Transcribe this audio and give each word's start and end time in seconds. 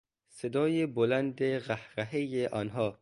صدای 0.29 0.85
بلند 0.85 1.41
قهقههی 1.43 2.47
آنها 2.47 2.97